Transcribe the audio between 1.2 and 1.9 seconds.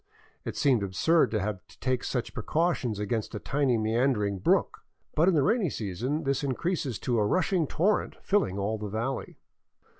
to have to